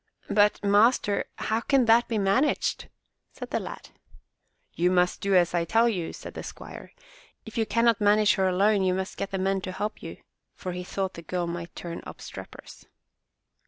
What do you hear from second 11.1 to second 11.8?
the girl might